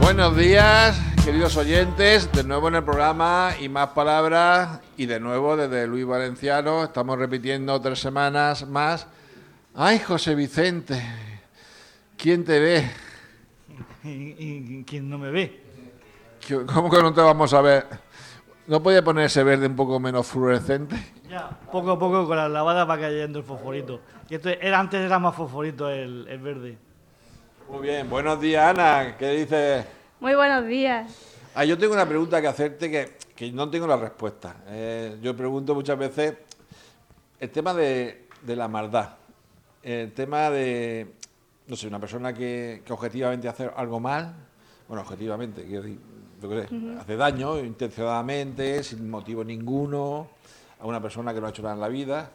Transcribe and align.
Buenos 0.00 0.36
días, 0.36 1.00
queridos 1.24 1.56
oyentes, 1.56 2.30
de 2.32 2.42
nuevo 2.44 2.68
en 2.68 2.74
el 2.74 2.84
programa 2.84 3.52
y 3.60 3.68
más 3.68 3.90
palabras 3.90 4.80
y 4.96 5.06
de 5.06 5.20
nuevo 5.20 5.56
desde 5.56 5.86
Luis 5.86 6.04
Valenciano, 6.04 6.82
estamos 6.82 7.18
repitiendo 7.18 7.80
tres 7.80 8.00
semanas 8.00 8.66
más. 8.68 9.06
Ay, 9.74 10.00
José 10.00 10.34
Vicente, 10.34 11.00
¿quién 12.16 12.44
te 12.44 12.58
ve? 12.58 12.90
¿Y, 14.04 14.82
quién 14.84 15.08
no 15.08 15.16
me 15.16 15.30
ve? 15.30 15.62
¿Cómo 16.74 16.90
que 16.90 17.00
no 17.00 17.14
te 17.14 17.20
vamos 17.20 17.54
a 17.54 17.60
ver? 17.60 17.86
¿No 18.66 18.82
podía 18.82 19.02
poner 19.02 19.26
ese 19.26 19.42
verde 19.42 19.68
un 19.68 19.76
poco 19.76 19.98
menos 20.00 20.26
fluorescente? 20.26 20.96
Ya, 21.28 21.48
poco 21.70 21.92
a 21.92 21.98
poco 21.98 22.26
con 22.26 22.36
la 22.36 22.48
lavada 22.48 22.84
va 22.84 22.98
cayendo 22.98 23.38
el 23.38 23.44
fosforito. 23.44 24.00
Y 24.30 24.36
esto 24.36 24.48
era, 24.48 24.78
antes 24.78 25.00
era 25.00 25.18
más 25.18 25.34
fosforito 25.34 25.90
el, 25.90 26.24
el 26.28 26.38
verde. 26.38 26.78
Muy 27.68 27.80
bien, 27.80 28.08
buenos 28.08 28.40
días 28.40 28.64
Ana, 28.64 29.16
¿qué 29.18 29.30
dices? 29.30 29.84
Muy 30.20 30.36
buenos 30.36 30.68
días. 30.68 31.12
Ah, 31.52 31.64
yo 31.64 31.76
tengo 31.76 31.94
una 31.94 32.06
pregunta 32.06 32.40
que 32.40 32.46
hacerte 32.46 33.10
que, 33.34 33.50
no 33.50 33.68
tengo 33.68 33.88
la 33.88 33.96
respuesta. 33.96 34.58
Eh, 34.68 35.18
yo 35.20 35.36
pregunto 35.36 35.74
muchas 35.74 35.98
veces 35.98 36.34
el 37.40 37.50
tema 37.50 37.74
de, 37.74 38.28
la 38.46 38.68
maldad, 38.68 39.16
el 39.82 40.12
tema 40.12 40.48
de, 40.48 41.12
no 41.66 41.74
sé, 41.74 41.88
una 41.88 41.98
persona 41.98 42.32
que, 42.32 42.84
objetivamente 42.88 43.48
hace 43.48 43.68
algo 43.74 43.98
mal, 43.98 44.32
bueno, 44.86 45.02
objetivamente, 45.02 45.64
quiero 45.64 45.82
decir, 45.82 45.98
hace 47.00 47.16
daño 47.16 47.58
intencionadamente, 47.58 48.84
sin 48.84 49.10
motivo 49.10 49.42
ninguno, 49.42 50.28
a 50.78 50.86
una 50.86 51.02
persona 51.02 51.34
que 51.34 51.40
no 51.40 51.48
ha 51.48 51.50
hecho 51.50 51.62
nada 51.62 51.74
en 51.74 51.80
la 51.80 51.88
vida 51.88 52.30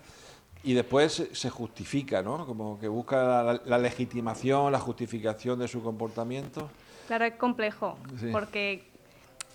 y 0.66 0.74
después 0.74 1.30
se 1.32 1.50
justifica, 1.52 2.24
¿no? 2.24 2.44
Como 2.46 2.80
que 2.80 2.88
busca 2.88 3.62
la 3.66 3.78
legitimación, 3.78 4.72
la 4.72 4.80
justificación 4.80 5.60
de 5.60 5.68
su 5.68 5.84
comportamiento. 5.84 6.70
Claro, 7.06 7.26
es 7.26 7.36
complejo, 7.36 8.00
porque 8.32 8.84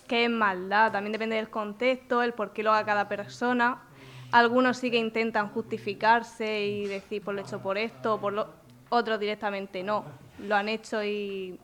qué 0.07 0.23
es 0.25 0.29
maldad, 0.29 0.93
también 0.93 1.11
depende 1.11 1.35
del 1.35 1.49
contexto, 1.49 2.23
el 2.23 2.31
por 2.31 2.53
qué 2.53 2.63
lo 2.63 2.71
haga 2.71 2.85
cada 2.85 3.09
persona. 3.09 3.83
Algunos 4.31 4.77
sí 4.77 4.89
que 4.89 4.97
intentan 4.97 5.49
justificarse 5.49 6.65
y 6.65 6.87
decir, 6.87 7.21
por 7.21 7.35
lo 7.35 7.41
hecho 7.41 7.59
por 7.59 7.77
esto, 7.77 8.17
por 8.17 8.31
lo 8.31 8.47
otros 8.87 9.19
directamente 9.19 9.83
no, 9.83 10.05
lo 10.39 10.55
han 10.55 10.69
hecho 10.69 11.03
y 11.03 11.59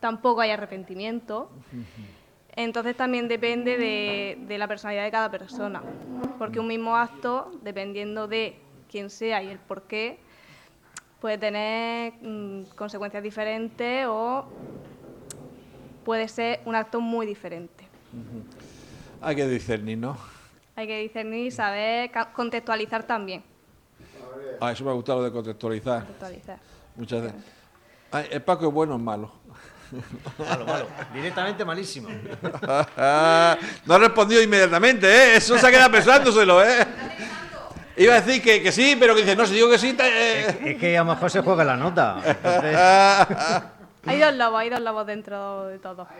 tampoco 0.00 0.40
hay 0.40 0.50
arrepentimiento. 0.50 1.50
Entonces 2.56 2.96
también 2.96 3.28
depende 3.28 3.76
de, 3.78 4.38
de, 4.40 4.58
la 4.58 4.66
personalidad 4.66 5.04
de 5.04 5.10
cada 5.12 5.30
persona, 5.30 5.82
porque 6.36 6.58
un 6.58 6.66
mismo 6.66 6.96
acto, 6.96 7.52
dependiendo 7.62 8.26
de 8.26 8.58
quién 8.92 9.08
sea 9.08 9.42
y 9.42 9.48
el 9.48 9.58
por 9.58 9.82
qué, 9.84 10.18
puede 11.20 11.38
tener 11.38 12.12
mm, 12.20 12.74
consecuencias 12.76 13.22
diferentes 13.22 14.06
o 14.06 14.44
puede 16.04 16.28
ser 16.28 16.60
un 16.66 16.74
acto 16.74 17.00
muy 17.00 17.24
diferente. 17.24 17.88
Hay 19.22 19.34
que 19.34 19.48
discernir, 19.48 19.96
¿no? 19.96 20.18
Hay 20.76 20.86
que 20.86 20.98
discernir 20.98 21.46
y 21.46 21.50
saber 21.50 22.10
contextualizar 22.34 23.04
también. 23.04 23.42
Ah, 24.60 24.72
eso 24.72 24.84
me 24.84 24.90
ha 24.90 24.94
gustado 24.94 25.20
lo 25.20 25.24
de 25.24 25.32
contextualizar. 25.32 26.00
Contextualizar. 26.00 26.58
Muchas 26.94 27.22
veces. 27.22 27.42
¿El 28.30 28.42
Paco 28.42 28.68
es 28.68 28.72
bueno 28.72 28.94
o 28.94 28.96
es 28.98 29.02
malo? 29.02 29.32
Malo, 30.38 30.66
malo. 30.66 30.86
Directamente 31.14 31.64
malísimo. 31.64 32.08
no 32.48 33.94
ha 33.94 33.98
respondido 33.98 34.42
inmediatamente, 34.42 35.06
¿eh? 35.06 35.36
Eso 35.36 35.56
se 35.56 35.66
ha 35.66 35.70
quedado 35.70 35.90
pensándoselo, 35.90 36.62
¿eh? 36.62 36.86
Iba 37.96 38.14
a 38.14 38.20
decir 38.20 38.42
que, 38.42 38.62
que 38.62 38.72
sí, 38.72 38.96
pero 38.98 39.14
que 39.14 39.22
dice, 39.22 39.36
no, 39.36 39.46
si 39.46 39.54
digo 39.54 39.70
que 39.70 39.78
sí... 39.78 39.96
Es, 40.00 40.76
que 40.78 40.96
a 40.96 41.04
lo 41.04 41.14
mejor 41.14 41.30
se 41.30 41.40
juega 41.42 41.64
la 41.64 41.76
nota. 41.76 42.16
Hay 44.04 44.18
dos 44.18 44.34
lobos, 44.34 44.60
hay 44.60 44.68
dos 44.68 44.80
lobos 44.80 45.06
dentro 45.06 45.66
de 45.66 45.78
todo. 45.78 46.06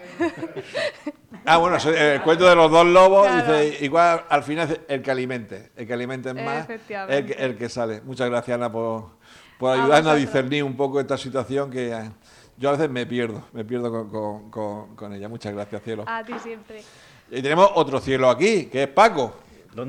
Ah, 1.44 1.56
bueno, 1.56 1.77
el 1.77 2.22
cuento 2.22 2.48
de 2.48 2.55
los 2.55 2.70
dos 2.70 2.86
lobos 2.86 3.27
dice, 3.34 3.78
igual 3.84 4.22
al 4.28 4.44
final 4.44 4.80
el 4.86 5.02
que 5.02 5.11
alimente, 5.11 5.72
el 5.74 5.88
que 5.88 5.92
alimente 5.92 6.32
más, 6.32 6.68
el, 7.08 7.34
el 7.36 7.56
que 7.56 7.68
sale. 7.68 8.00
Muchas 8.02 8.30
gracias, 8.30 8.55
Ana, 8.55 8.70
por, 8.70 9.16
por 9.58 9.77
ayudarnos 9.77 10.12
a, 10.12 10.14
discernir 10.14 10.62
un 10.62 10.77
poco 10.77 11.00
esta 11.00 11.18
situación 11.18 11.68
que 11.68 11.90
eh, 11.90 12.11
yo 12.58 12.68
a 12.68 12.72
veces 12.72 12.88
me 12.90 13.06
pierdo, 13.06 13.42
me 13.52 13.64
pierdo 13.64 13.90
con, 13.90 14.50
con, 14.52 14.94
con, 14.94 15.12
ella. 15.14 15.28
Muchas 15.28 15.52
gracias, 15.52 15.82
cielo. 15.82 16.05
A 16.06 16.22
ti 16.22 16.34
siempre. 16.40 16.80
Y 17.28 17.42
tenemos 17.42 17.70
otro 17.74 17.98
cielo 17.98 18.30
aquí, 18.30 18.66
que 18.66 18.84
es 18.84 18.88
Paco, 18.88 19.34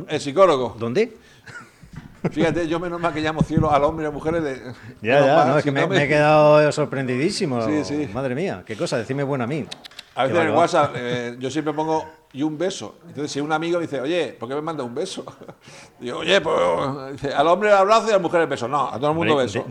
el 0.08 0.20
psicólogo. 0.20 0.76
¿Dónde? 0.80 1.16
Fíjate, 2.32 2.68
yo 2.68 2.80
menos 2.80 3.00
mal 3.00 3.14
que 3.14 3.22
llamo 3.22 3.42
cielo 3.44 3.72
al 3.72 3.84
hombre 3.84 4.06
y 4.06 4.08
a 4.08 4.12
mujeres 4.12 4.44
de. 4.44 4.74
Ya, 5.02 5.26
ya, 5.26 5.46
no, 5.46 5.58
es 5.58 5.64
que 5.64 5.72
me, 5.72 5.84
he 5.84 6.08
quedado 6.08 6.72
sorprendidísimo. 6.72 7.62
Sí, 7.68 7.84
sí. 7.84 8.10
Madre 8.14 8.36
mía, 8.36 8.64
qué 8.66 8.76
cosa, 8.76 8.98
decime 8.98 9.24
bueno 9.24 9.44
a 9.44 9.48
mí. 9.48 9.66
A 10.16 10.24
veces 10.24 10.40
en 10.40 10.48
el 10.48 10.54
WhatsApp 10.54 10.94
eh, 10.96 11.36
yo 11.40 11.50
siempre 11.50 11.74
pongo 11.74 12.06
y 12.34 12.42
un 12.42 12.58
beso. 12.58 12.98
Entonces, 13.08 13.32
si 13.32 13.40
un 13.40 13.52
amigo 13.52 13.78
me 13.78 13.86
dice, 13.86 14.02
oye, 14.02 14.36
¿por 14.40 14.50
qué 14.50 14.56
me 14.56 14.62
manda 14.62 14.84
un 14.84 14.94
beso? 14.94 15.24
Digo, 16.00 16.20
oye, 16.20 16.42
pues 16.42 16.56
dice, 17.14 17.34
al 17.34 17.48
hombre 17.48 17.70
el 17.70 17.76
abrazo 17.76 18.08
y 18.08 18.10
a 18.10 18.14
la 18.14 18.20
mujer 18.20 18.42
el 18.42 18.48
beso. 18.48 18.68
No, 18.68 18.90
a 18.90 18.98
todo 19.00 19.12
el 19.12 19.16
mundo 19.16 19.36
beso. 19.36 19.66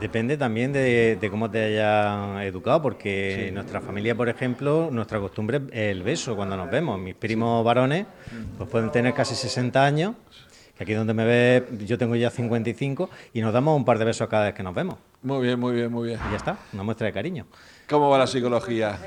depende 0.00 0.36
también 0.36 0.72
de, 0.72 1.28
cómo 1.30 1.50
te 1.50 1.64
haya 1.64 2.44
educado, 2.44 2.82
porque 2.82 3.48
en 3.48 3.54
nuestra 3.54 3.80
familia, 3.80 4.16
por 4.16 4.28
ejemplo, 4.28 4.88
nuestra 4.90 5.20
costumbre 5.20 5.62
es 5.70 5.90
el 5.92 6.02
beso 6.02 6.34
cuando 6.34 6.56
nos 6.56 6.70
vemos. 6.70 6.98
Mis 6.98 7.14
primos 7.14 7.64
varones 7.64 8.06
pues 8.58 8.68
pueden 8.68 8.90
tener 8.90 9.14
casi 9.14 9.36
60 9.36 9.84
años 9.84 10.14
Aquí 10.80 10.94
donde 10.94 11.12
me 11.12 11.26
ve, 11.26 11.66
yo 11.86 11.98
tengo 11.98 12.16
ya 12.16 12.30
55 12.30 13.10
y 13.34 13.42
nos 13.42 13.52
damos 13.52 13.76
un 13.76 13.84
par 13.84 13.98
de 13.98 14.06
besos 14.06 14.26
cada 14.28 14.46
vez 14.46 14.54
que 14.54 14.62
nos 14.62 14.74
vemos. 14.74 14.96
Muy 15.22 15.46
bien, 15.46 15.60
muy 15.60 15.74
bien, 15.74 15.92
muy 15.92 16.08
bien. 16.08 16.20
Y 16.26 16.30
ya 16.30 16.36
está, 16.38 16.56
una 16.72 16.82
muestra 16.82 17.06
de 17.06 17.12
cariño. 17.12 17.46
¿Cómo 17.88 18.08
va 18.08 18.18
la 18.18 18.26
psicología? 18.26 18.98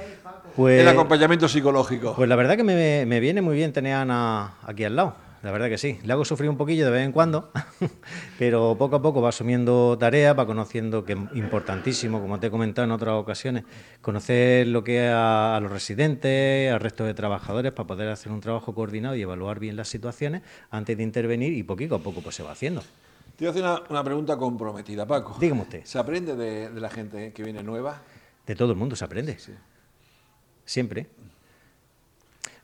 Pues, 0.55 0.81
el 0.81 0.87
acompañamiento 0.87 1.47
psicológico. 1.47 2.13
Pues 2.15 2.29
la 2.29 2.35
verdad 2.35 2.57
que 2.57 2.63
me, 2.63 3.05
me 3.07 3.19
viene 3.19 3.41
muy 3.41 3.55
bien 3.55 3.73
tener 3.73 3.95
a 3.95 4.01
Ana 4.01 4.53
aquí 4.67 4.83
al 4.83 4.95
lado 4.95 5.15
la 5.43 5.51
verdad 5.51 5.67
que 5.67 5.77
sí. 5.77 5.99
Le 6.03 6.13
hago 6.13 6.23
sufrir 6.23 6.49
un 6.49 6.55
poquillo 6.55 6.85
de 6.85 6.91
vez 6.91 7.05
en 7.05 7.11
cuando, 7.11 7.51
pero 8.39 8.77
poco 8.79 8.95
a 8.95 9.01
poco 9.01 9.21
va 9.21 9.29
asumiendo 9.29 9.97
tareas, 9.99 10.39
va 10.39 10.45
conociendo, 10.45 11.03
que 11.03 11.13
es 11.13 11.19
importantísimo, 11.35 12.21
como 12.21 12.39
te 12.39 12.47
he 12.47 12.49
comentado 12.49 12.85
en 12.85 12.91
otras 12.91 13.15
ocasiones, 13.15 13.65
conocer 14.01 14.67
lo 14.67 14.85
que 14.85 15.05
es 15.05 15.11
a, 15.13 15.59
los 15.61 15.69
residentes, 15.69 16.71
al 16.71 16.79
resto 16.79 17.03
de 17.03 17.13
trabajadores, 17.13 17.73
para 17.73 17.85
poder 17.85 18.07
hacer 18.07 18.31
un 18.31 18.39
trabajo 18.39 18.73
coordinado 18.73 19.17
y 19.17 19.21
evaluar 19.21 19.59
bien 19.59 19.75
las 19.75 19.89
situaciones 19.89 20.43
antes 20.71 20.95
de 20.95 21.03
intervenir 21.03 21.51
y 21.51 21.63
poquito 21.63 21.95
a 21.95 21.99
poco 21.99 22.21
pues 22.21 22.35
se 22.35 22.43
va 22.43 22.53
haciendo. 22.53 22.81
Te 23.35 23.45
voy 23.45 23.47
a 23.47 23.73
hacer 23.73 23.85
una, 23.89 24.03
pregunta 24.03 24.37
comprometida, 24.37 25.05
Paco. 25.05 25.35
Dígame 25.41 25.63
usted. 25.63 25.83
¿Se 25.83 25.99
aprende 25.99 26.37
de, 26.37 26.69
la 26.79 26.89
gente 26.89 27.33
que 27.33 27.43
viene 27.43 27.61
nueva? 27.63 28.01
De 28.47 28.55
todo 28.55 28.71
el 28.71 28.77
mundo 28.77 28.95
se 28.95 29.03
aprende. 29.03 29.37
Sí. 29.39 29.51
Siempre. 30.63 31.07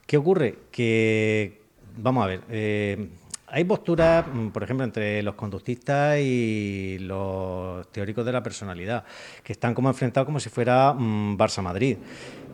¿Qué 0.05 0.15
ocurre? 0.15 0.59
Que 0.71 1.58
vamos 2.01 2.23
a 2.23 2.27
ver, 2.27 2.41
eh, 2.49 3.09
hay 3.47 3.63
posturas, 3.63 4.25
mm, 4.31 4.49
por 4.49 4.63
ejemplo, 4.63 4.83
entre 4.83 5.23
los 5.23 5.35
conductistas 5.35 6.19
y 6.19 6.97
los 6.99 7.91
teóricos 7.91 8.25
de 8.25 8.31
la 8.31 8.43
personalidad, 8.43 9.03
que 9.43 9.53
están 9.53 9.73
como 9.73 9.89
enfrentados 9.89 10.25
como 10.25 10.39
si 10.39 10.49
fuera 10.49 10.93
mm, 10.93 11.37
Barça-Madrid. 11.37 11.97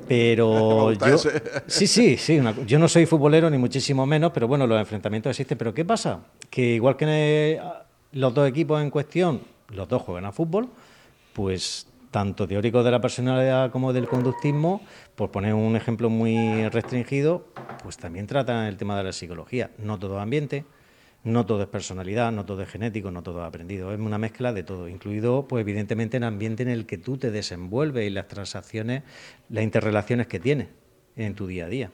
Pero 0.07 0.91
yo. 1.07 1.17
Sí, 1.67 1.87
sí, 1.87 2.17
sí. 2.17 2.39
yo 2.65 2.79
no 2.79 2.87
soy 2.87 3.05
futbolero, 3.05 3.49
ni 3.49 3.57
muchísimo 3.57 4.05
menos, 4.05 4.31
pero 4.31 4.47
bueno, 4.47 4.67
los 4.67 4.79
enfrentamientos 4.79 5.31
existen. 5.31 5.57
Pero 5.57 5.73
¿qué 5.73 5.83
pasa? 5.83 6.19
Que 6.49 6.75
igual 6.75 6.95
que 6.95 7.59
los 8.13 8.33
dos 8.33 8.47
equipos 8.47 8.81
en 8.81 8.89
cuestión, 8.89 9.41
los 9.69 9.89
dos 9.89 10.01
juegan 10.01 10.25
a 10.25 10.31
fútbol, 10.31 10.69
pues 11.33 11.87
tanto 12.15 12.47
teóricos 12.47 12.85
de 12.85 12.91
la 12.91 13.01
personalidad 13.01 13.71
como 13.71 13.91
del 13.91 14.07
conductismo, 14.07 14.79
por 15.15 15.31
poner 15.31 15.53
un 15.53 15.75
ejemplo 15.75 16.09
muy 16.09 16.69
restringido, 16.69 17.45
pues 17.83 17.97
también 17.97 18.25
tratan 18.25 18.67
el 18.67 18.77
tema 18.77 18.97
de 18.97 19.03
la 19.03 19.11
psicología. 19.11 19.71
No 19.79 19.99
todo 19.99 20.15
es 20.15 20.23
ambiente, 20.23 20.63
no 21.25 21.45
todo 21.45 21.63
es 21.63 21.67
personalidad, 21.67 22.31
no 22.31 22.45
todo 22.45 22.61
es 22.61 22.69
genético, 22.69 23.11
no 23.11 23.21
todo 23.21 23.41
es 23.41 23.45
aprendido. 23.45 23.91
Es 23.91 23.99
una 23.99 24.17
mezcla 24.17 24.53
de 24.53 24.63
todo, 24.63 24.87
incluido, 24.87 25.45
pues 25.49 25.59
evidentemente, 25.59 26.15
el 26.15 26.23
ambiente 26.23 26.63
en 26.63 26.69
el 26.69 26.85
que 26.85 26.97
tú 26.97 27.17
te 27.17 27.31
desenvuelves 27.31 28.07
y 28.07 28.11
las 28.11 28.29
transacciones, 28.29 29.03
las 29.49 29.65
interrelaciones 29.65 30.27
que 30.27 30.39
tienes 30.39 30.69
en 31.17 31.35
tu 31.35 31.47
día 31.47 31.65
a 31.65 31.67
día. 31.67 31.91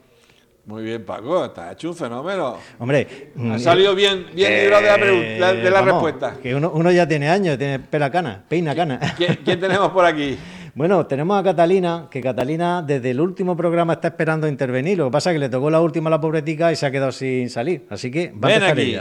Muy 0.64 0.84
bien, 0.84 1.04
Paco, 1.04 1.44
está 1.44 1.72
hecho 1.72 1.88
un 1.88 1.96
fenómeno. 1.96 2.56
Hombre, 2.78 3.32
ha 3.36 3.38
mm, 3.40 3.58
salido 3.58 3.96
bien, 3.96 4.26
bien 4.32 4.52
librado 4.52 4.82
de 4.82 4.88
la, 4.88 4.94
pregunta, 4.94 5.52
de 5.54 5.70
la 5.70 5.78
eh, 5.80 5.82
respuesta. 5.82 6.36
Que 6.40 6.54
uno, 6.54 6.90
ya 6.92 7.06
tiene 7.08 7.28
años, 7.28 7.58
tiene 7.58 7.80
pela 7.80 8.10
cana, 8.12 8.44
peina 8.48 8.72
cana. 8.72 9.00
¿Quién, 9.16 9.42
tenemos 9.44 9.90
por 9.90 10.04
aquí? 10.04 10.38
Bueno, 10.74 11.04
tenemos 11.04 11.38
a 11.38 11.42
Catalina, 11.42 12.08
que 12.10 12.22
Catalina 12.22 12.80
desde 12.80 13.10
el 13.10 13.20
último 13.20 13.54
programa 13.54 13.92
está 13.92 14.08
esperando 14.08 14.48
intervenir. 14.48 14.96
Lo 14.96 15.04
que 15.04 15.10
pasa 15.10 15.28
es 15.28 15.34
que 15.34 15.40
le 15.40 15.50
tocó 15.50 15.68
la 15.68 15.82
última 15.82 16.08
a 16.08 16.12
la 16.12 16.18
pobretica 16.18 16.72
y 16.72 16.76
se 16.76 16.86
ha 16.86 16.90
quedado 16.90 17.12
sin 17.12 17.50
salir. 17.50 17.86
Así 17.90 18.10
que 18.10 18.32
va 18.32 18.48
a 18.48 18.70
aquí. 18.70 18.96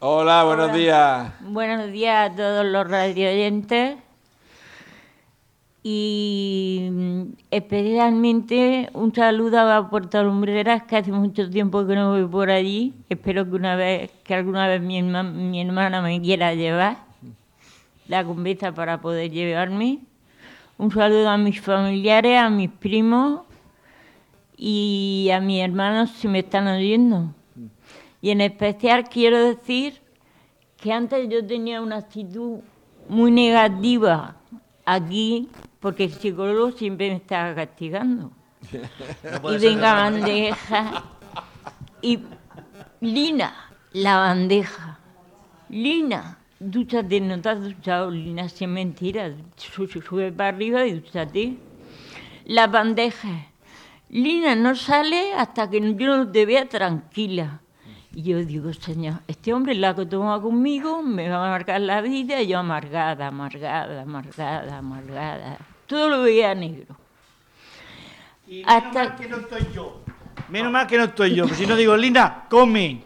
Hola, 0.00 0.42
buenos 0.42 0.74
días. 0.74 1.28
Buenos 1.42 1.92
días 1.92 2.32
a 2.32 2.34
todos 2.34 2.66
los 2.66 2.90
radioyentes 2.90 3.94
y 5.86 6.88
mm, 6.90 7.22
especialmente 7.50 8.88
un 8.94 9.14
saludo 9.14 9.70
a 9.70 9.90
Puerto 9.90 10.24
Lumbreras, 10.24 10.84
que 10.84 10.96
hace 10.96 11.12
mucho 11.12 11.50
tiempo 11.50 11.86
que 11.86 11.94
no 11.94 12.10
voy 12.10 12.26
por 12.26 12.50
allí. 12.50 12.94
Espero 13.10 13.44
que 13.44 13.50
una 13.50 13.76
vez, 13.76 14.10
que 14.24 14.34
alguna 14.34 14.66
vez 14.66 14.80
mi, 14.80 15.60
hermana 15.60 16.00
me 16.00 16.22
quiera 16.22 16.54
llevar. 16.54 16.96
la 18.08 18.24
confianza 18.24 18.72
para 18.72 19.02
poder 19.02 19.30
llevarme. 19.30 19.98
Un 20.78 20.90
saludo 20.90 21.28
a 21.28 21.36
mis 21.36 21.60
familiares, 21.60 22.38
a 22.38 22.48
mis 22.48 22.70
primos 22.70 23.42
y 24.56 25.28
a 25.34 25.40
mis 25.40 25.60
hermanos 25.60 26.12
si 26.12 26.28
me 26.28 26.38
están 26.38 26.66
oyendo. 26.66 27.34
Y 28.22 28.30
en 28.30 28.40
especial 28.40 29.06
quiero 29.10 29.38
decir 29.38 30.00
que 30.78 30.94
antes 30.94 31.28
yo 31.28 31.46
tenía 31.46 31.82
una 31.82 31.98
actitud 31.98 32.60
muy 33.06 33.30
negativa 33.30 34.36
aquí 34.86 35.50
porque 35.84 36.04
el 36.04 36.14
psicólogo 36.14 36.72
siempre 36.72 37.10
me 37.10 37.16
estaba 37.16 37.54
castigando. 37.54 38.30
y 38.72 39.58
venga 39.58 39.92
bandeja. 39.92 41.04
Y 42.00 42.20
Lina, 43.02 43.52
la 43.92 44.16
bandeja. 44.16 44.98
Lina, 45.68 46.38
dúchate, 46.58 47.20
no 47.20 47.38
te 47.38 47.50
has 47.50 47.60
duchado, 47.62 48.10
Lina, 48.10 48.48
si 48.48 48.64
es 48.64 48.70
mentira. 48.70 49.30
Sube 49.58 50.32
para 50.32 50.56
arriba 50.56 50.86
y 50.86 50.94
dúchate. 50.94 51.58
La 52.46 52.66
bandeja. 52.66 53.48
Lina 54.08 54.56
no 54.56 54.74
sale 54.74 55.34
hasta 55.34 55.68
que 55.68 55.80
yo 55.80 56.16
no 56.16 56.32
te 56.32 56.46
vea 56.46 56.66
tranquila. 56.66 57.60
Y 58.14 58.22
yo 58.22 58.42
digo, 58.42 58.72
señor, 58.72 59.20
este 59.28 59.52
hombre 59.52 59.74
la 59.74 59.94
que 59.94 60.06
toma 60.06 60.40
conmigo 60.40 61.02
me 61.02 61.28
va 61.28 61.46
a 61.46 61.50
marcar 61.50 61.82
la 61.82 62.00
vida, 62.00 62.40
y 62.40 62.46
yo 62.46 62.58
amargada, 62.58 63.26
amargada, 63.26 64.00
amargada, 64.00 64.78
amargada. 64.78 65.58
Todo 65.86 66.08
lo 66.08 66.22
veía 66.22 66.54
negro. 66.54 66.96
Y 68.46 68.58
menos 68.64 68.72
Hasta- 68.84 69.04
mal 69.04 69.16
que 69.16 69.28
no 69.28 69.36
estoy 69.38 69.66
yo. 69.74 70.00
Menos 70.48 70.72
mal 70.72 70.86
que 70.86 70.98
no 70.98 71.04
estoy 71.04 71.34
yo, 71.34 71.44
porque 71.44 71.56
si 71.58 71.66
no 71.66 71.76
digo, 71.76 71.96
Lina, 71.96 72.44
come. 72.50 73.02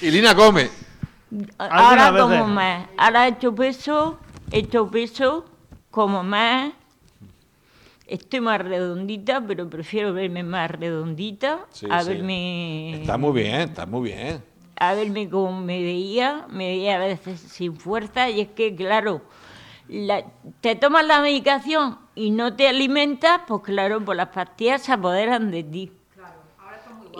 Y 0.00 0.10
Lina 0.10 0.34
come. 0.34 0.68
Ahora 1.58 2.10
como 2.18 2.28
veces. 2.30 2.46
más. 2.48 2.86
Ahora 2.96 3.26
he 3.26 3.30
hecho 3.30 3.54
peso, 3.54 4.18
he 4.50 4.58
hecho 4.60 4.90
peso, 4.90 5.44
como 5.90 6.22
más. 6.22 6.72
Estoy 8.06 8.40
más 8.40 8.60
redondita, 8.60 9.40
pero 9.46 9.68
prefiero 9.70 10.12
verme 10.12 10.42
más 10.42 10.68
redondita 10.70 11.60
Sí, 11.70 11.86
a 11.88 12.02
sí. 12.02 12.08
verme 12.08 13.02
Está 13.02 13.16
muy 13.16 13.40
bien, 13.42 13.54
está 13.60 13.86
muy 13.86 14.10
bien. 14.10 14.42
a 14.76 14.94
verme 14.94 15.28
como 15.30 15.60
me 15.60 15.80
veía, 15.80 16.46
me 16.48 16.66
veía 16.68 16.96
a 16.96 16.98
veces 16.98 17.38
sin 17.38 17.76
fuerza 17.76 18.28
y 18.28 18.40
es 18.40 18.48
que 18.48 18.74
claro, 18.74 19.20
la- 19.90 20.24
te 20.60 20.74
tomas 20.76 21.04
la 21.04 21.20
medicación 21.20 21.98
y 22.14 22.30
no 22.30 22.54
te 22.54 22.68
alimentas, 22.68 23.40
pues 23.46 23.62
claro, 23.62 24.00
pues 24.04 24.16
las 24.16 24.28
pastillas 24.28 24.82
se 24.82 24.92
apoderan 24.92 25.50
de 25.50 25.62
ti. 25.64 25.92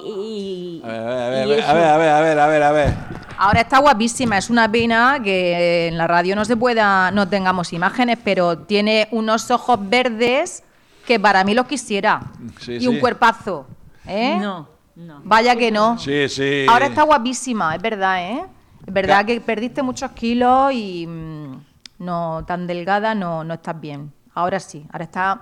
Y, 0.02 0.80
A 0.84 0.88
ver, 0.88 0.98
a 1.02 1.44
y 1.44 1.48
ver, 1.50 1.62
a 1.64 1.72
ver, 1.74 1.84
a 1.84 1.96
ver, 1.96 2.08
a 2.08 2.20
ver, 2.20 2.38
a 2.38 2.46
ver, 2.46 2.62
a 2.62 2.72
ver. 2.72 2.94
Ahora 3.38 3.60
está 3.62 3.78
guapísima, 3.78 4.38
es 4.38 4.48
una 4.50 4.70
pena 4.70 5.18
que 5.22 5.88
en 5.88 5.98
la 5.98 6.06
radio 6.06 6.36
no 6.36 6.44
se 6.44 6.56
pueda, 6.56 7.10
no 7.10 7.28
tengamos 7.28 7.72
imágenes, 7.72 8.18
pero 8.22 8.58
tiene 8.58 9.08
unos 9.10 9.50
ojos 9.50 9.78
verdes 9.82 10.62
que 11.06 11.18
para 11.18 11.42
mí 11.44 11.54
los 11.54 11.66
quisiera. 11.66 12.20
Sí, 12.60 12.74
y 12.74 12.80
sí. 12.80 12.86
un 12.86 12.98
cuerpazo. 13.00 13.66
¿eh? 14.06 14.36
No, 14.40 14.68
no. 14.96 15.20
Vaya 15.24 15.56
que 15.56 15.70
no. 15.70 15.98
Sí, 15.98 16.28
sí. 16.28 16.66
Ahora 16.68 16.86
está 16.86 17.02
guapísima, 17.02 17.74
es 17.74 17.82
verdad, 17.82 18.22
¿eh? 18.30 18.44
Es 18.86 18.92
verdad 18.92 19.24
que 19.24 19.40
perdiste 19.40 19.82
muchos 19.82 20.10
kilos 20.12 20.72
y 20.72 21.06
mm, 21.06 21.54
no 22.00 22.44
tan 22.46 22.66
delgada 22.66 23.14
no, 23.14 23.44
no 23.44 23.54
estás 23.54 23.80
bien. 23.80 24.12
Ahora 24.34 24.58
sí, 24.58 24.84
ahora 24.92 25.04
está 25.04 25.40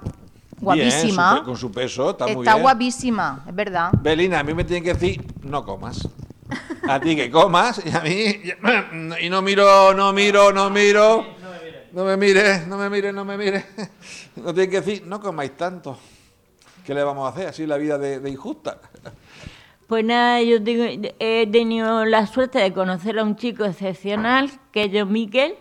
guapísima. 0.61 1.31
Bien, 1.33 1.39
su 1.41 1.45
con 1.47 1.57
su 1.57 1.73
peso, 1.73 2.11
está, 2.11 2.27
muy 2.27 2.37
está 2.45 2.55
bien. 2.55 2.63
guapísima, 2.63 3.45
es 3.49 3.55
verdad. 3.55 3.91
Belina, 4.03 4.41
a 4.41 4.43
mí 4.43 4.53
me 4.55 4.65
tienen 4.65 4.85
que 4.85 4.93
decir, 4.95 5.25
no 5.45 5.65
comas. 5.65 6.07
A 6.89 6.99
ti 7.01 7.15
que 7.15 7.31
comas 7.31 7.83
y 7.85 7.91
a 7.95 8.01
mí 8.01 8.41
y 9.21 9.29
no 9.31 9.41
miro, 9.43 9.95
no 9.95 10.13
miro, 10.13 10.53
no 10.53 10.69
miro. 10.71 11.27
No 11.93 12.05
me 12.05 12.17
mires, 12.19 12.67
no 12.67 12.77
me 12.77 12.91
mires, 12.91 13.15
no 13.15 13.25
me 13.25 13.39
mires. 13.39 13.65
No 14.37 14.53
tienen 14.55 14.71
que 14.71 14.81
decir, 14.83 15.07
no 15.07 15.21
comáis 15.21 15.57
tanto. 15.57 15.99
¿Qué 16.85 16.95
le 16.95 17.03
vamos 17.03 17.27
a 17.27 17.31
hacer? 17.35 17.49
Así 17.49 17.67
la 17.67 17.77
vida 17.77 17.99
de, 17.99 18.21
de 18.21 18.31
injusta. 18.31 18.79
Pues 19.87 20.05
nada, 20.05 20.41
yo 20.43 20.63
tengo- 20.63 20.85
he 21.19 21.47
tenido 21.51 22.05
la 22.05 22.27
suerte 22.27 22.59
de 22.59 22.73
conocer 22.73 23.19
a 23.19 23.23
un 23.25 23.37
chico 23.37 23.65
excepcional, 23.65 24.51
que 24.71 24.85
es 24.85 24.91
John 24.93 25.11
Miquel. 25.13 25.55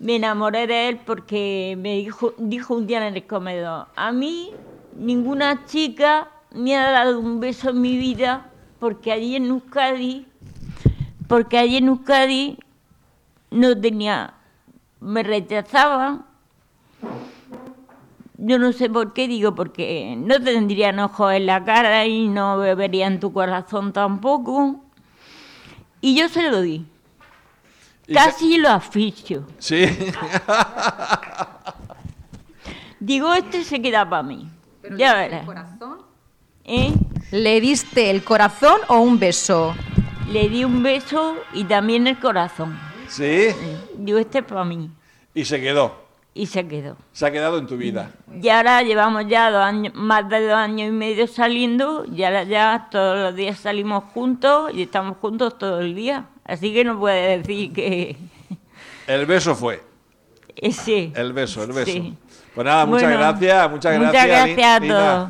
Me 0.00 0.16
enamoré 0.16 0.66
de 0.66 0.88
él 0.88 1.00
porque 1.04 1.76
me 1.78 1.96
dijo, 1.96 2.34
dijo 2.38 2.74
un 2.74 2.86
día 2.86 3.06
en 3.06 3.14
el 3.14 3.26
comedor, 3.26 3.86
a 3.96 4.12
mí 4.12 4.52
ninguna 4.96 5.64
chica 5.66 6.28
me 6.52 6.76
ha 6.76 6.90
dado 6.90 7.18
un 7.18 7.40
beso 7.40 7.70
en 7.70 7.80
mi 7.80 7.96
vida 7.96 8.50
porque 8.78 9.12
allí 9.12 9.36
en 9.36 9.46
Euskadi, 9.46 10.26
porque 11.26 11.58
allí 11.58 11.78
en 11.78 11.88
Euskadi 11.88 12.58
no 13.50 13.78
tenía, 13.80 14.34
me 15.00 15.22
rechazaban 15.22 16.28
yo 18.38 18.56
no 18.58 18.72
sé 18.72 18.88
por 18.88 19.12
qué 19.12 19.26
digo, 19.26 19.54
porque 19.56 20.14
no 20.16 20.40
tendrían 20.40 21.00
ojos 21.00 21.32
en 21.32 21.46
la 21.46 21.64
cara 21.64 22.06
y 22.06 22.28
no 22.28 22.56
beberían 22.56 23.18
tu 23.18 23.32
corazón 23.32 23.92
tampoco. 23.92 24.80
Y 26.00 26.14
yo 26.14 26.28
se 26.28 26.48
lo 26.48 26.62
di. 26.62 26.86
Casi 28.12 28.58
lo 28.58 28.70
asfixio. 28.70 29.44
Sí. 29.58 29.84
Digo, 33.00 33.32
este 33.34 33.64
se 33.64 33.80
queda 33.80 34.08
para 34.08 34.22
mí. 34.22 34.48
ya 34.96 35.14
verás. 35.14 35.46
¿Eh? 36.64 36.92
¿Le 37.30 37.60
diste 37.60 38.10
el 38.10 38.24
corazón 38.24 38.80
o 38.88 39.00
un 39.00 39.18
beso? 39.18 39.74
Le 40.30 40.48
di 40.48 40.64
un 40.64 40.82
beso 40.82 41.36
y 41.52 41.64
también 41.64 42.06
el 42.06 42.18
corazón. 42.18 42.78
Sí. 43.08 43.48
Digo, 43.96 44.18
este 44.18 44.38
es 44.38 44.44
para 44.44 44.64
mí. 44.64 44.90
Y 45.34 45.44
se 45.44 45.60
quedó. 45.60 46.08
Y 46.34 46.46
se 46.46 46.66
quedó. 46.68 46.96
Se 47.12 47.26
ha 47.26 47.30
quedado 47.30 47.58
en 47.58 47.66
tu 47.66 47.76
vida. 47.76 48.12
Y 48.40 48.48
ahora 48.48 48.82
llevamos 48.82 49.26
ya 49.26 49.50
dos 49.50 49.62
años, 49.62 49.94
más 49.94 50.28
de 50.28 50.46
dos 50.46 50.54
años 50.54 50.88
y 50.88 50.92
medio 50.92 51.26
saliendo, 51.26 52.04
y 52.04 52.22
ahora 52.22 52.44
ya 52.44 52.88
todos 52.90 53.18
los 53.18 53.34
días 53.34 53.58
salimos 53.58 54.04
juntos 54.14 54.70
y 54.74 54.82
estamos 54.82 55.16
juntos 55.18 55.58
todo 55.58 55.80
el 55.80 55.94
día. 55.94 56.26
Así 56.48 56.72
que 56.74 56.82
no 56.82 56.98
puede 56.98 57.38
decir 57.38 57.72
que 57.72 58.16
El 59.06 59.24
beso 59.26 59.54
fue. 59.54 59.80
ese. 60.56 61.12
El 61.14 61.32
beso, 61.32 61.62
el 61.62 61.72
beso. 61.72 61.92
Sí. 61.92 62.14
Pues 62.54 62.64
nada, 62.64 62.84
muchas 62.86 63.04
Bueno, 63.04 63.18
gracias, 63.18 63.70
muchas 63.70 63.98
muchas 63.98 64.12
gracias. 64.12 64.48
Li- 64.48 64.54
gracias 64.54 64.82
a 64.82 64.86
todos. 64.88 65.28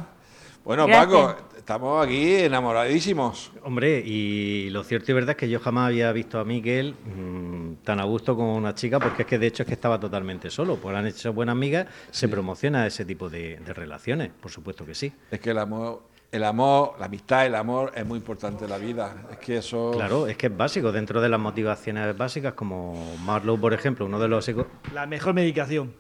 Bueno, 0.65 0.87
Gracias. 0.87 1.07
Paco, 1.07 1.37
estamos 1.59 2.07
aquí 2.07 2.35
enamoradísimos. 2.37 3.51
Hombre, 3.65 4.01
y 4.05 4.71
lo 4.71 4.85
cierto 4.85 5.11
y 5.11 5.15
verdad 5.15 5.31
es 5.31 5.37
que 5.37 5.49
yo 5.49 5.59
jamás 5.61 5.89
había 5.89 6.11
visto 6.13 6.39
a 6.39 6.45
Miguel 6.45 6.95
mm, 7.05 7.85
tan 7.85 8.01
a 8.01 8.05
gusto 8.05 8.37
como 8.37 8.55
una 8.55 8.75
chica, 8.75 8.99
porque 9.01 9.23
es 9.23 9.29
que 9.29 9.39
de 9.39 9.47
hecho 9.49 9.63
es 9.65 9.67
que 9.67 9.75
estaba 9.75 9.99
totalmente 9.99 10.51
solo. 10.51 10.77
Pues 10.77 10.95
han 10.97 11.07
hecho 11.07 11.33
buenas 11.33 11.53
amigas, 11.53 11.87
se 12.11 12.29
promociona 12.29 12.87
ese 12.87 13.05
tipo 13.05 13.29
de, 13.29 13.57
de 13.57 13.75
relaciones, 13.75 14.31
por 14.41 14.51
supuesto 14.51 14.87
que 14.87 14.95
sí. 14.95 15.13
Es 15.31 15.41
que 15.41 15.51
el 15.51 15.59
amor, 15.59 16.03
el 16.31 16.45
amor, 16.45 16.95
la 16.99 17.07
amistad, 17.07 17.47
el 17.47 17.55
amor 17.55 17.93
es 17.95 18.05
muy 18.05 18.19
importante 18.19 18.65
en 18.65 18.71
la 18.71 18.79
vida. 18.79 19.15
Es 19.31 19.39
que 19.39 19.57
eso. 19.59 19.93
Claro, 19.95 20.27
es 20.27 20.37
que 20.37 20.49
es 20.49 20.57
básico, 20.57 20.93
dentro 20.93 21.21
de 21.21 21.29
las 21.29 21.41
motivaciones 21.41 22.17
básicas, 22.17 22.53
como 22.53 23.17
Marlowe, 23.25 23.59
por 23.59 23.73
ejemplo, 23.73 24.07
uno 24.07 24.19
de 24.19 24.29
los 24.29 24.51
La 24.93 25.07
mejor 25.07 25.35
medicación. 25.35 25.95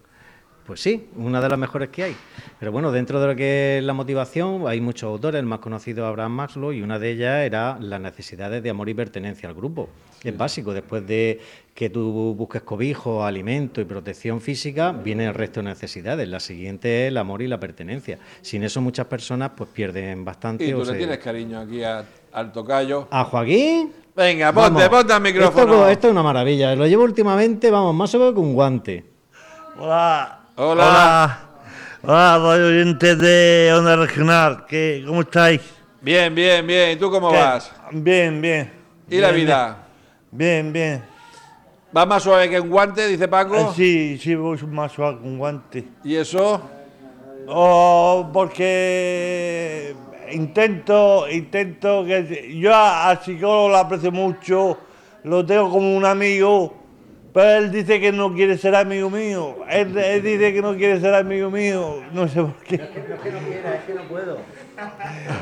Pues 0.68 0.80
sí, 0.82 1.08
una 1.16 1.40
de 1.40 1.48
las 1.48 1.58
mejores 1.58 1.88
que 1.88 2.04
hay. 2.04 2.16
Pero 2.60 2.70
bueno, 2.72 2.92
dentro 2.92 3.18
de 3.22 3.26
lo 3.28 3.34
que 3.34 3.78
es 3.78 3.84
la 3.84 3.94
motivación, 3.94 4.68
hay 4.68 4.82
muchos 4.82 5.08
autores, 5.08 5.38
el 5.40 5.46
más 5.46 5.60
conocido 5.60 6.04
es 6.04 6.08
Abraham 6.10 6.32
Maslow, 6.32 6.72
y 6.74 6.82
una 6.82 6.98
de 6.98 7.10
ellas 7.12 7.46
era 7.46 7.78
las 7.80 7.98
necesidades 7.98 8.62
de 8.62 8.68
amor 8.68 8.86
y 8.90 8.92
pertenencia 8.92 9.48
al 9.48 9.54
grupo. 9.54 9.88
Es 10.22 10.36
básico, 10.36 10.74
después 10.74 11.06
de 11.06 11.40
que 11.74 11.88
tú 11.88 12.34
busques 12.36 12.60
cobijo, 12.60 13.24
alimento 13.24 13.80
y 13.80 13.86
protección 13.86 14.42
física, 14.42 14.92
viene 14.92 15.24
el 15.24 15.32
resto 15.32 15.60
de 15.60 15.70
necesidades. 15.70 16.28
La 16.28 16.38
siguiente 16.38 17.04
es 17.06 17.08
el 17.08 17.16
amor 17.16 17.40
y 17.40 17.48
la 17.48 17.58
pertenencia. 17.58 18.18
Sin 18.42 18.62
eso 18.62 18.82
muchas 18.82 19.06
personas 19.06 19.52
pues 19.56 19.70
pierden 19.70 20.22
bastante. 20.22 20.66
Y 20.66 20.72
o 20.74 20.80
tú 20.80 20.84
le 20.84 20.92
se- 20.92 20.98
tienes 20.98 21.18
cariño 21.18 21.60
aquí 21.60 21.82
a- 21.82 22.04
al 22.32 22.52
tocayo. 22.52 23.08
¿A 23.10 23.24
Joaquín? 23.24 23.90
Venga, 24.14 24.52
ponte, 24.52 24.70
Vamos. 24.82 24.88
ponte 24.90 25.12
al 25.14 25.22
micrófono. 25.22 25.72
Esto, 25.72 25.88
esto 25.88 26.06
es 26.08 26.12
una 26.12 26.22
maravilla. 26.22 26.74
Lo 26.76 26.86
llevo 26.86 27.04
últimamente, 27.04 27.70
vamos, 27.70 27.94
más 27.94 28.14
o 28.14 28.18
menos 28.18 28.34
que 28.34 28.40
un 28.40 28.52
guante. 28.52 29.04
Hola. 29.78 30.34
Hola. 30.60 30.82
Hola. 30.88 31.38
Hola, 32.02 32.38
radio 32.38 32.66
oyentes 32.66 33.16
de 33.18 33.72
Onda 33.76 33.94
Regional. 33.94 34.66
¿Qué, 34.66 35.04
¿Cómo 35.06 35.20
estáis? 35.20 35.60
Bien, 36.00 36.34
bien, 36.34 36.66
bien. 36.66 36.90
¿Y 36.90 36.96
tú 36.96 37.12
cómo 37.12 37.30
¿Qué? 37.30 37.36
vas? 37.36 37.72
Bien, 37.92 38.40
bien. 38.40 38.72
¿Y 39.08 39.18
la 39.18 39.30
vida? 39.30 39.86
Bien, 40.32 40.72
bien. 40.72 41.04
¿Va 41.96 42.04
más 42.06 42.24
suave 42.24 42.50
que 42.50 42.58
un 42.58 42.70
guante, 42.70 43.06
dice 43.06 43.24
Eh, 43.24 43.28
Paco? 43.28 43.72
sí, 43.72 44.18
sí, 44.18 44.34
voy 44.34 44.58
más 44.66 44.90
suave 44.90 45.18
con 45.18 45.38
guante. 45.38 45.84
¿Y 46.02 46.16
eso? 46.16 46.60
Oh, 47.46 48.28
porque 48.32 49.94
intento, 50.32 51.28
intento 51.30 52.04
que 52.04 52.52
yo 52.58 52.74
al 52.74 53.22
psicólogo 53.22 53.68
lo 53.68 53.76
aprecio 53.76 54.10
mucho, 54.10 54.76
lo 55.22 55.46
tengo 55.46 55.70
como 55.70 55.96
un 55.96 56.04
amigo, 56.04 56.74
pero 57.38 57.50
él 57.50 57.70
dice 57.70 58.00
que 58.00 58.10
no 58.10 58.34
quiere 58.34 58.58
ser 58.58 58.74
amigo 58.74 59.08
mío. 59.08 59.58
Él, 59.70 59.96
él 59.96 60.22
dice 60.24 60.52
que 60.52 60.60
no 60.60 60.74
quiere 60.74 60.98
ser 60.98 61.14
amigo 61.14 61.52
mío, 61.52 62.02
no 62.12 62.26
sé 62.26 62.42
por 62.42 62.56
qué. 62.64 62.74
Es 62.74 62.88
que 62.88 63.30
no 63.30 63.38
quiera, 63.38 63.76
es 63.76 63.84
que 63.84 63.94
no 63.94 64.02
puedo. 64.08 64.38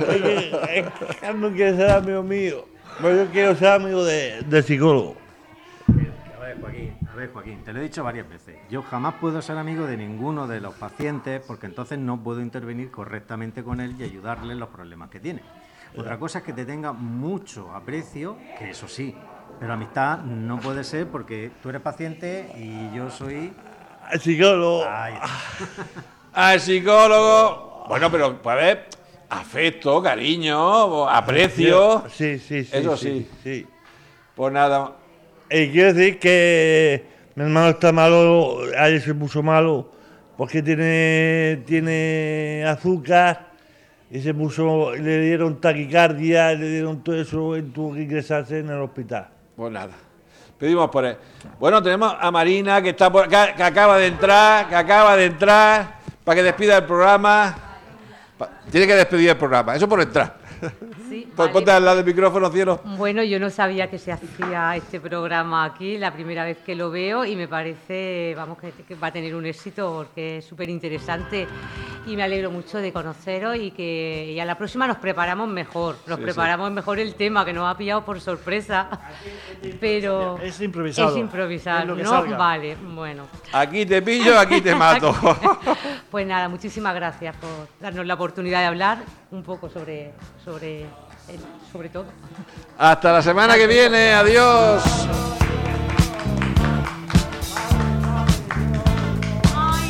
Es 0.00 0.22
que, 0.22 0.78
es 0.78 1.16
que 1.16 1.26
él 1.26 1.40
no 1.40 1.50
quiere 1.52 1.74
ser 1.74 1.90
amigo 1.92 2.22
mío, 2.22 2.66
pero 3.00 3.24
yo 3.24 3.30
quiero 3.30 3.54
ser 3.56 3.68
amigo 3.68 4.04
de, 4.04 4.42
del 4.42 4.62
psicólogo. 4.62 5.16
A 5.88 6.40
ver, 6.40 6.60
Joaquín, 6.60 6.98
A 7.10 7.16
ver, 7.16 7.32
Joaquín, 7.32 7.64
te 7.64 7.72
lo 7.72 7.80
he 7.80 7.84
dicho 7.84 8.04
varias 8.04 8.28
veces. 8.28 8.56
Yo 8.68 8.82
jamás 8.82 9.14
puedo 9.14 9.40
ser 9.40 9.56
amigo 9.56 9.86
de 9.86 9.96
ninguno 9.96 10.46
de 10.46 10.60
los 10.60 10.74
pacientes 10.74 11.40
porque 11.46 11.64
entonces 11.64 11.98
no 11.98 12.22
puedo 12.22 12.42
intervenir 12.42 12.90
correctamente 12.90 13.64
con 13.64 13.80
él 13.80 13.94
y 13.98 14.02
ayudarle 14.02 14.52
en 14.52 14.60
los 14.60 14.68
problemas 14.68 15.08
que 15.08 15.18
tiene. 15.18 15.40
Otra 15.96 16.18
cosa 16.18 16.40
es 16.40 16.44
que 16.44 16.52
te 16.52 16.66
tenga 16.66 16.92
mucho 16.92 17.74
aprecio, 17.74 18.36
que 18.58 18.68
eso 18.68 18.86
sí, 18.86 19.16
pero 19.58 19.72
amistad 19.72 20.18
no 20.18 20.60
puede 20.60 20.84
ser 20.84 21.06
porque 21.06 21.50
tú 21.62 21.70
eres 21.70 21.82
paciente 21.82 22.52
y 22.56 22.94
yo 22.96 23.10
soy... 23.10 23.52
Psicólogo. 24.20 24.84
Ay, 24.88 25.14
Al 26.32 26.60
psicólogo. 26.60 27.84
Bueno, 27.88 28.10
pero 28.10 28.40
puede 28.42 28.60
haber 28.60 28.88
afecto, 29.28 30.02
cariño, 30.02 31.08
aprecio. 31.08 32.04
Sí, 32.10 32.38
sí, 32.38 32.64
sí. 32.64 32.76
Eso 32.76 32.96
sí. 32.96 33.28
sí. 33.42 33.66
Pues 34.34 34.52
nada. 34.52 34.92
Y 35.50 35.68
quiero 35.70 35.94
decir 35.94 36.18
que 36.18 37.06
mi 37.34 37.44
hermano 37.44 37.70
está 37.70 37.92
malo, 37.92 38.58
ayer 38.78 39.00
se 39.00 39.14
puso 39.14 39.42
malo, 39.42 39.92
porque 40.36 40.62
tiene, 40.62 41.62
tiene 41.66 42.64
azúcar 42.66 43.52
y 44.10 44.20
se 44.20 44.34
puso, 44.34 44.94
le 44.94 45.20
dieron 45.20 45.60
taquicardia, 45.60 46.52
le 46.52 46.68
dieron 46.70 47.02
todo 47.02 47.20
eso 47.20 47.56
y 47.56 47.62
tuvo 47.62 47.94
que 47.94 48.02
ingresarse 48.02 48.58
en 48.58 48.70
el 48.70 48.80
hospital. 48.80 49.35
Pues 49.56 49.72
nada. 49.72 49.92
Pedimos 50.58 50.88
por 50.90 51.04
él. 51.04 51.16
Bueno, 51.58 51.82
tenemos 51.82 52.14
a 52.18 52.30
Marina 52.30 52.80
que 52.80 52.90
está 52.90 53.10
por, 53.10 53.28
que, 53.28 53.54
que 53.56 53.62
acaba 53.62 53.98
de 53.98 54.06
entrar, 54.06 54.68
que 54.68 54.74
acaba 54.74 55.16
de 55.16 55.26
entrar, 55.26 55.96
para 56.24 56.36
que 56.36 56.42
despida 56.42 56.78
el 56.78 56.84
programa. 56.84 57.54
Tiene 58.70 58.86
que 58.86 58.94
despedir 58.94 59.30
el 59.30 59.36
programa, 59.36 59.74
eso 59.76 59.88
por 59.88 60.00
entrar. 60.00 60.36
Sí, 61.08 61.28
Pues 61.36 61.48
vale. 61.48 61.52
ponte 61.52 61.70
al 61.70 61.84
lado 61.84 61.98
del 61.98 62.06
micrófono, 62.06 62.50
cielo. 62.50 62.80
Bueno, 62.96 63.22
yo 63.22 63.38
no 63.38 63.50
sabía 63.50 63.88
que 63.90 63.98
se 63.98 64.10
hacía 64.12 64.74
este 64.76 65.00
programa 65.00 65.64
aquí, 65.64 65.98
la 65.98 66.12
primera 66.12 66.44
vez 66.44 66.58
que 66.64 66.74
lo 66.74 66.90
veo 66.90 67.24
y 67.26 67.36
me 67.36 67.46
parece, 67.46 68.34
vamos, 68.36 68.58
que, 68.58 68.72
que 68.72 68.94
va 68.94 69.08
a 69.08 69.12
tener 69.12 69.34
un 69.34 69.44
éxito 69.46 69.92
porque 69.94 70.38
es 70.38 70.44
súper 70.46 70.68
interesante 70.70 71.46
y 72.06 72.16
me 72.16 72.22
alegro 72.22 72.50
mucho 72.50 72.78
de 72.78 72.92
conoceros 72.92 73.56
y 73.56 73.70
que 73.72 74.32
y 74.32 74.40
a 74.40 74.44
la 74.44 74.56
próxima 74.56 74.86
nos 74.86 74.96
preparamos 74.98 75.48
mejor, 75.48 75.96
nos 76.06 76.18
Sí, 76.18 76.24
preparamos 76.24 76.70
mejor 76.70 76.98
el 76.98 77.14
tema 77.14 77.44
que 77.44 77.52
nos 77.52 77.68
ha 77.68 77.76
pillado 77.76 78.04
por 78.04 78.20
sorpresa, 78.20 78.88
pero 79.80 80.38
Es 80.42 80.60
improvisado. 80.60 81.10
es 81.10 81.16
improvisado, 81.16 81.96
Es 81.96 82.04
¿no? 82.04 82.10
salga. 82.10 82.36
Vale, 82.36 82.76
bueno. 82.76 83.26
Aquí 83.52 83.84
te 83.86 84.00
pillo, 84.02 84.38
aquí 84.38 84.60
te 84.60 84.74
mato. 84.74 85.14
Pues 86.10 86.26
nada, 86.26 86.48
muchísimas 86.48 86.94
gracias 86.94 87.36
por 87.36 87.50
darnos 87.80 88.06
la 88.06 88.14
oportunidad 88.14 88.60
de 88.60 88.66
hablar 88.66 88.98
un 89.32 89.42
poco 89.42 89.68
sobre, 89.68 90.12
sobre, 90.42 90.86
sobre 91.72 91.88
todo. 91.90 92.06
Hasta 92.78 93.12
la 93.12 93.20
semana 93.22 93.56
que 93.56 93.66
viene, 93.66 94.14
adiós. 94.14 94.82